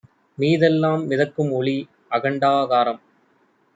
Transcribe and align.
மீதெல்லாம் 0.37 1.03
மிதக்கும்ஒளி, 1.07 1.75
அகண்டாகாரம் 2.11 3.01